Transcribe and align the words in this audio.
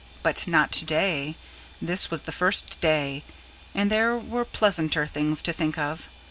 But 0.23 0.47
not 0.47 0.71
today: 0.71 1.35
this 1.79 2.09
was 2.09 2.23
the 2.23 2.31
first 2.31 2.81
day; 2.81 3.21
and 3.75 3.91
there 3.91 4.17
were 4.17 4.45
pleasanter 4.45 5.05
things 5.05 5.43
to 5.43 5.53
think 5.53 5.77
of. 5.77 6.07